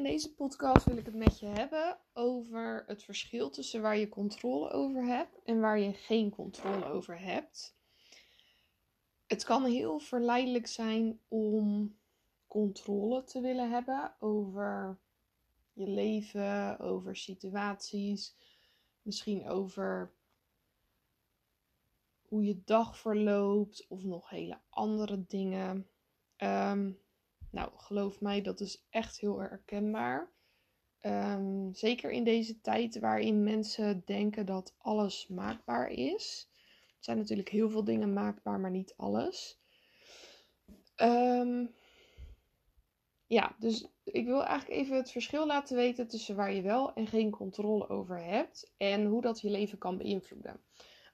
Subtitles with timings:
[0.00, 4.08] In deze podcast wil ik het met je hebben over het verschil tussen waar je
[4.08, 7.76] controle over hebt en waar je geen controle over hebt.
[9.26, 11.94] Het kan heel verleidelijk zijn om
[12.46, 14.98] controle te willen hebben over
[15.72, 18.34] je leven, over situaties,
[19.02, 20.12] misschien over
[22.22, 25.88] hoe je dag verloopt of nog hele andere dingen.
[26.36, 26.98] Um,
[27.50, 30.30] nou, geloof mij, dat is echt heel herkenbaar.
[31.02, 36.48] Um, zeker in deze tijd waarin mensen denken dat alles maakbaar is.
[36.88, 39.60] Er zijn natuurlijk heel veel dingen maakbaar, maar niet alles.
[40.96, 41.74] Um,
[43.26, 47.06] ja, dus ik wil eigenlijk even het verschil laten weten tussen waar je wel en
[47.06, 50.60] geen controle over hebt en hoe dat je leven kan beïnvloeden.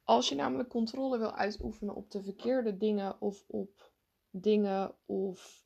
[0.05, 3.93] Als je namelijk controle wil uitoefenen op de verkeerde dingen of op
[4.31, 5.66] dingen of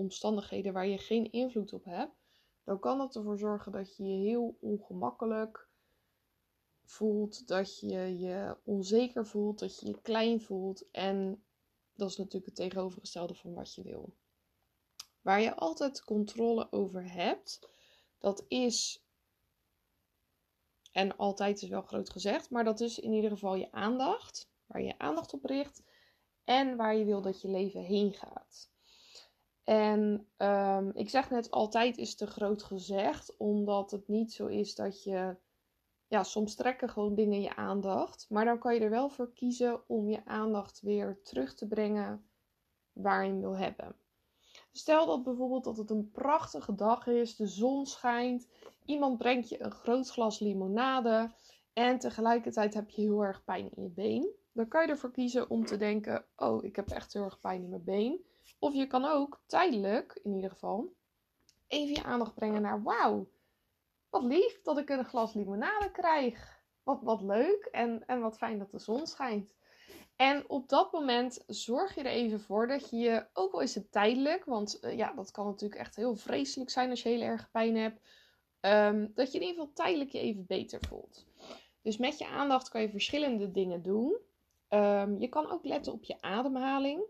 [0.00, 2.14] omstandigheden waar je geen invloed op hebt,
[2.64, 5.68] dan kan dat ervoor zorgen dat je je heel ongemakkelijk
[6.84, 10.90] voelt, dat je je onzeker voelt, dat je je klein voelt.
[10.90, 11.44] En
[11.94, 14.14] dat is natuurlijk het tegenovergestelde van wat je wil.
[15.20, 17.68] Waar je altijd controle over hebt,
[18.18, 19.04] dat is,
[20.92, 24.82] en altijd is wel groot gezegd, maar dat is in ieder geval je aandacht, waar
[24.82, 25.82] je aandacht op richt
[26.44, 28.70] en waar je wil dat je leven heen gaat.
[29.70, 34.74] En um, ik zeg net altijd is te groot gezegd, omdat het niet zo is
[34.74, 35.36] dat je,
[36.06, 39.88] ja, soms trekken gewoon dingen je aandacht, maar dan kan je er wel voor kiezen
[39.88, 42.24] om je aandacht weer terug te brengen
[42.92, 43.96] waar je hem wil hebben.
[44.72, 48.48] Stel dat bijvoorbeeld dat het een prachtige dag is, de zon schijnt,
[48.84, 51.30] iemand brengt je een groot glas limonade
[51.72, 54.28] en tegelijkertijd heb je heel erg pijn in je been.
[54.52, 57.62] Dan kan je ervoor kiezen om te denken: Oh, ik heb echt heel erg pijn
[57.62, 58.28] in mijn been.
[58.58, 60.92] Of je kan ook tijdelijk, in ieder geval,
[61.66, 63.28] even je aandacht brengen naar: Wauw,
[64.10, 66.58] wat lief dat ik een glas limonade krijg.
[66.82, 69.54] Wat, wat leuk en, en wat fijn dat de zon schijnt.
[70.16, 73.74] En op dat moment zorg je er even voor dat je je, ook al is
[73.74, 77.20] het tijdelijk, want uh, ja, dat kan natuurlijk echt heel vreselijk zijn als je heel
[77.20, 78.00] erg pijn hebt,
[78.60, 81.26] um, dat je in ieder geval tijdelijk je even beter voelt.
[81.82, 84.18] Dus met je aandacht kan je verschillende dingen doen.
[84.68, 87.02] Um, je kan ook letten op je ademhaling.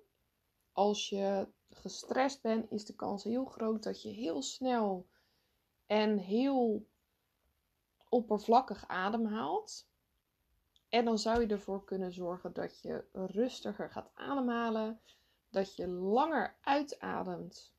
[0.72, 5.08] Als je gestrest bent, is de kans heel groot dat je heel snel
[5.86, 6.86] en heel
[8.08, 9.88] oppervlakkig ademhaalt.
[10.88, 15.00] En dan zou je ervoor kunnen zorgen dat je rustiger gaat ademhalen,
[15.50, 17.72] dat je langer uitademt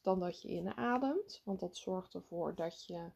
[0.00, 3.10] dan dat je inademt, want dat zorgt ervoor dat je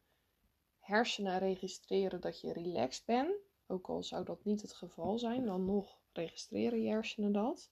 [0.79, 3.35] hersenen registreren dat je relaxed bent.
[3.67, 7.71] Ook al zou dat niet het geval zijn, dan nog registreren je hersenen dat.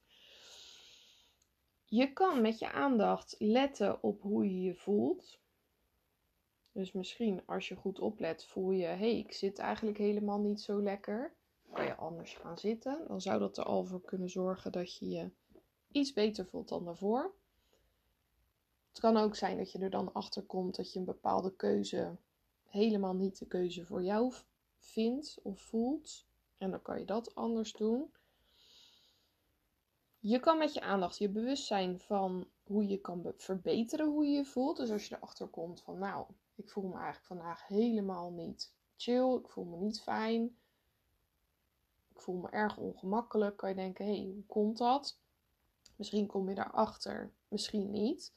[1.93, 5.39] Je kan met je aandacht letten op hoe je je voelt.
[6.71, 10.61] Dus misschien als je goed oplet, voel je: hé, hey, ik zit eigenlijk helemaal niet
[10.61, 11.33] zo lekker
[11.73, 13.07] kan je anders gaan zitten.
[13.07, 15.29] Dan zou dat er al voor kunnen zorgen dat je je
[15.91, 17.33] iets beter voelt dan daarvoor.
[18.89, 22.15] Het kan ook zijn dat je er dan achter komt dat je een bepaalde keuze
[22.69, 24.33] helemaal niet de keuze voor jou
[24.77, 26.25] vindt of voelt.
[26.57, 28.11] En dan kan je dat anders doen.
[30.23, 34.45] Je kan met je aandacht je bewustzijn van hoe je kan verbeteren hoe je je
[34.45, 34.77] voelt.
[34.77, 36.25] Dus als je erachter komt van nou,
[36.55, 40.57] ik voel me eigenlijk vandaag helemaal niet chill, ik voel me niet fijn
[42.13, 45.19] ik voel me erg ongemakkelijk, kan je denken, hé, hey, hoe komt dat?
[45.95, 48.33] Misschien kom je daarachter, misschien niet.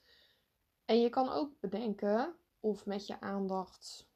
[0.84, 4.06] En je kan ook bedenken of met je aandacht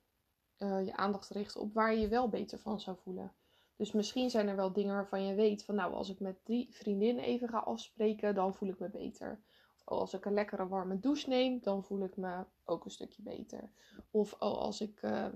[0.58, 3.34] uh, je aandacht richten op waar je je wel beter van zou voelen.
[3.80, 6.68] Dus misschien zijn er wel dingen waarvan je weet van nou, als ik met die
[6.70, 9.40] vriendin even ga afspreken, dan voel ik me beter.
[9.84, 13.22] Of als ik een lekkere warme douche neem, dan voel ik me ook een stukje
[13.22, 13.70] beter.
[14.10, 15.26] Of als ik uh,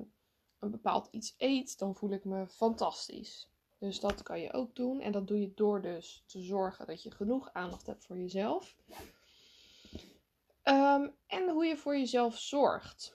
[0.59, 3.51] een bepaald iets eet, dan voel ik me fantastisch.
[3.79, 5.01] Dus dat kan je ook doen.
[5.01, 8.77] En dat doe je door dus te zorgen dat je genoeg aandacht hebt voor jezelf.
[10.65, 13.15] Um, en hoe je voor jezelf zorgt.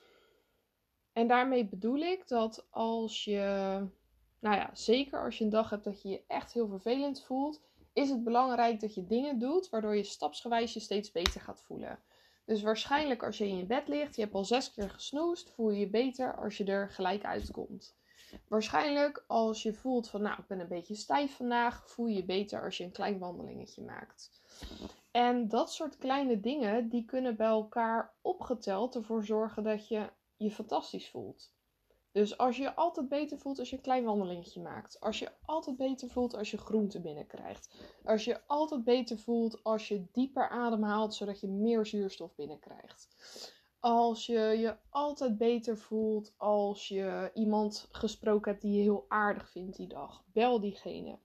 [1.12, 3.86] En daarmee bedoel ik dat als je,
[4.40, 7.60] nou ja, zeker als je een dag hebt dat je je echt heel vervelend voelt,
[7.92, 11.98] is het belangrijk dat je dingen doet waardoor je stapsgewijs je steeds beter gaat voelen.
[12.44, 15.70] Dus waarschijnlijk als je in je bed ligt, je hebt al zes keer gesnoest, voel
[15.70, 17.98] je je beter als je er gelijk uitkomt.
[18.48, 22.24] Waarschijnlijk als je voelt van nou, ik ben een beetje stijf vandaag, voel je je
[22.24, 24.30] beter als je een klein wandelingetje maakt.
[25.10, 30.50] En dat soort kleine dingen, die kunnen bij elkaar opgeteld ervoor zorgen dat je je
[30.50, 31.52] fantastisch voelt.
[32.12, 35.00] Dus als je je altijd beter voelt als je een klein wandelingetje maakt.
[35.00, 37.74] Als je altijd beter voelt als je groente binnenkrijgt.
[38.04, 43.08] Als je altijd beter voelt als je dieper ademhaalt, zodat je meer zuurstof binnenkrijgt.
[43.80, 49.50] Als je je altijd beter voelt als je iemand gesproken hebt die je heel aardig
[49.50, 50.24] vindt die dag.
[50.32, 51.18] Bel diegene.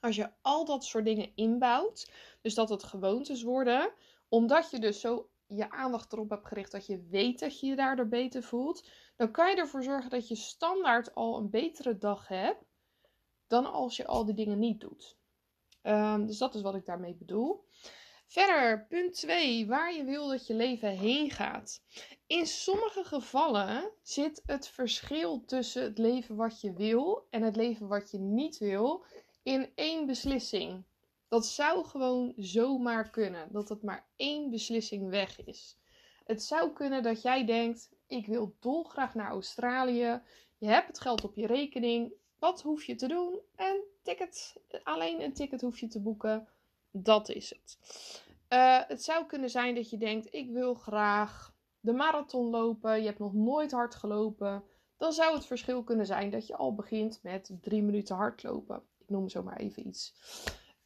[0.00, 2.10] Als je al dat soort dingen inbouwt,
[2.40, 3.92] dus dat het gewoontes worden,
[4.28, 7.76] omdat je dus zo je aandacht erop hebt gericht dat je weet dat je je
[7.76, 12.28] daardoor beter voelt, dan kan je ervoor zorgen dat je standaard al een betere dag
[12.28, 12.64] hebt
[13.46, 15.16] dan als je al die dingen niet doet.
[15.82, 17.64] Um, dus dat is wat ik daarmee bedoel.
[18.26, 21.82] Verder, punt 2, waar je wil dat je leven heen gaat.
[22.26, 27.88] In sommige gevallen zit het verschil tussen het leven wat je wil en het leven
[27.88, 29.04] wat je niet wil
[29.42, 30.84] in één beslissing.
[31.32, 35.78] Dat zou gewoon zomaar kunnen, dat het maar één beslissing weg is.
[36.24, 40.20] Het zou kunnen dat jij denkt: ik wil dolgraag naar Australië.
[40.58, 42.12] Je hebt het geld op je rekening.
[42.38, 43.38] Wat hoef je te doen?
[43.56, 44.56] Een ticket.
[44.82, 46.48] Alleen een ticket hoef je te boeken.
[46.90, 47.78] Dat is het.
[48.48, 53.00] Uh, het zou kunnen zijn dat je denkt: ik wil graag de marathon lopen.
[53.00, 54.64] Je hebt nog nooit hard gelopen.
[54.96, 58.82] Dan zou het verschil kunnen zijn dat je al begint met drie minuten hardlopen.
[58.98, 60.14] Ik noem zo maar even iets.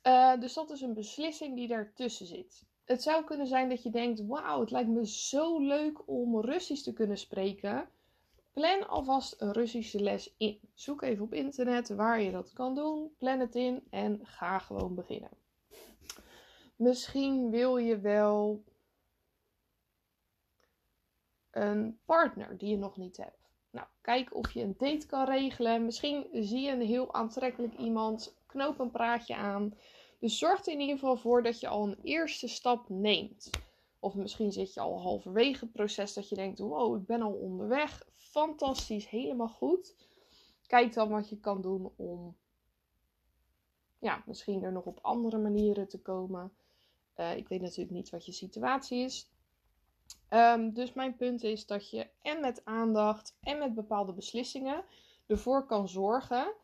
[0.07, 2.65] Uh, dus dat is een beslissing die daartussen zit.
[2.85, 6.83] Het zou kunnen zijn dat je denkt: Wauw, het lijkt me zo leuk om Russisch
[6.83, 7.89] te kunnen spreken.
[8.53, 10.61] Plan alvast een Russische les in.
[10.75, 13.15] Zoek even op internet waar je dat kan doen.
[13.19, 15.31] Plan het in en ga gewoon beginnen.
[16.77, 18.65] Misschien wil je wel
[21.51, 23.51] een partner die je nog niet hebt.
[23.71, 25.85] Nou, kijk of je een date kan regelen.
[25.85, 28.37] Misschien zie je een heel aantrekkelijk iemand.
[28.57, 29.75] Knoop een praatje aan.
[30.19, 33.51] Dus zorg er in ieder geval voor dat je al een eerste stap neemt.
[34.01, 37.33] Of misschien zit je al halverwege het proces dat je denkt: wow, ik ben al
[37.33, 38.09] onderweg.
[38.15, 39.95] Fantastisch, helemaal goed.
[40.67, 42.37] Kijk dan wat je kan doen om
[43.99, 46.53] ja, misschien er nog op andere manieren te komen.
[47.17, 49.31] Uh, ik weet natuurlijk niet wat je situatie is.
[50.31, 54.85] Um, dus mijn punt is dat je en met aandacht en met bepaalde beslissingen
[55.27, 56.55] ervoor kan zorgen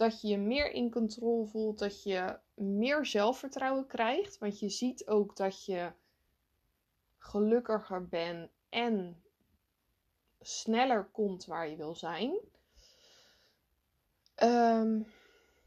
[0.00, 4.38] dat je je meer in controle voelt, dat je meer zelfvertrouwen krijgt.
[4.38, 5.92] Want je ziet ook dat je
[7.18, 9.22] gelukkiger bent en
[10.40, 12.38] sneller komt waar je wil zijn.
[14.42, 15.06] Um,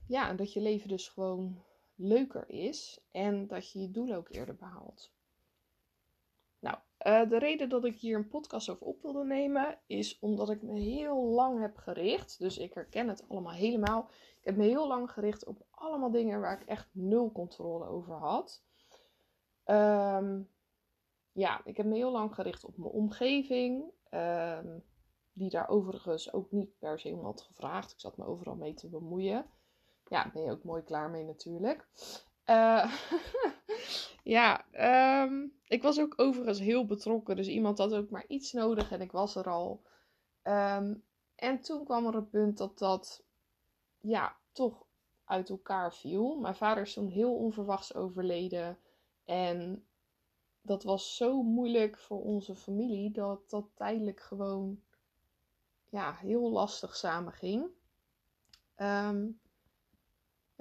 [0.07, 1.63] ja, dat je leven dus gewoon
[1.95, 5.11] leuker is en dat je je doel ook eerder behaalt.
[7.03, 10.61] Uh, de reden dat ik hier een podcast over op wilde nemen is omdat ik
[10.61, 12.39] me heel lang heb gericht.
[12.39, 14.09] Dus ik herken het allemaal helemaal.
[14.39, 18.15] Ik heb me heel lang gericht op allemaal dingen waar ik echt nul controle over
[18.15, 18.63] had.
[19.65, 20.49] Um,
[21.31, 23.83] ja, ik heb me heel lang gericht op mijn omgeving.
[24.11, 24.83] Um,
[25.33, 27.91] die daar overigens ook niet per se om had gevraagd.
[27.91, 29.45] Ik zat me overal mee te bemoeien.
[30.07, 31.87] Ja, ben je ook mooi klaar mee natuurlijk.
[32.45, 32.85] Uh,
[34.23, 34.65] ja,
[35.23, 37.35] um, ik was ook overigens heel betrokken.
[37.35, 39.81] Dus iemand had ook maar iets nodig en ik was er al.
[40.43, 41.03] Um,
[41.35, 43.23] en toen kwam er een punt dat dat
[43.99, 44.85] ja, toch
[45.25, 46.35] uit elkaar viel.
[46.39, 48.77] Mijn vader is toen heel onverwachts overleden.
[49.25, 49.85] En
[50.61, 54.81] dat was zo moeilijk voor onze familie dat dat tijdelijk gewoon
[55.89, 57.65] ja, heel lastig samen ging.
[58.77, 59.39] Um,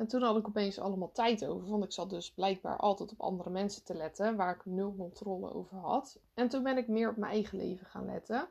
[0.03, 3.21] en toen had ik opeens allemaal tijd over, want ik zat dus blijkbaar altijd op
[3.21, 6.21] andere mensen te letten, waar ik nul controle over had.
[6.35, 8.49] En toen ben ik meer op mijn eigen leven gaan letten.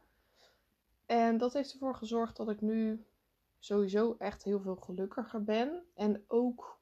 [1.05, 3.05] En dat heeft ervoor gezorgd dat ik nu
[3.60, 5.84] sowieso echt heel veel gelukkiger ben.
[5.93, 6.79] En ook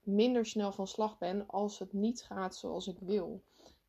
[0.00, 3.42] minder snel van slag ben als het niet gaat zoals ik wil.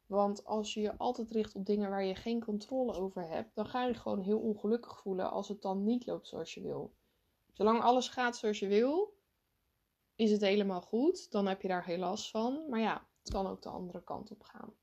[0.05, 3.65] Want als je je altijd richt op dingen waar je geen controle over hebt, dan
[3.65, 6.91] ga je gewoon heel ongelukkig voelen als het dan niet loopt zoals je wil.
[7.57, 9.17] Zolang alles gaat zoals je wil,
[10.15, 11.31] is het helemaal goed.
[11.31, 12.69] Dan heb je daar geen last van.
[12.69, 14.73] Maar ja, het kan ook de andere kant op gaan.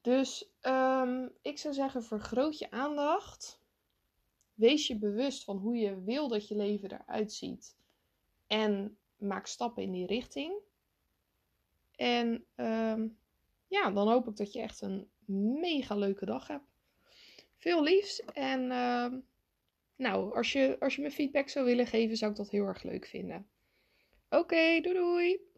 [0.00, 3.60] Dus um, ik zou zeggen, vergroot je aandacht.
[4.54, 7.76] Wees je bewust van hoe je wil dat je leven eruit ziet.
[8.46, 10.54] En maak stappen in die richting.
[11.96, 13.18] En um,
[13.66, 15.10] ja, dan hoop ik dat je echt een
[15.60, 16.70] mega leuke dag hebt.
[17.56, 19.12] Veel liefs en uh,
[20.02, 22.82] nou, als je, als je me feedback zou willen geven, zou ik dat heel erg
[22.82, 23.46] leuk vinden.
[24.30, 25.50] Oké, doei doei!